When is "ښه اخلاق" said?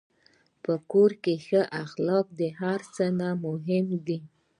1.45-2.25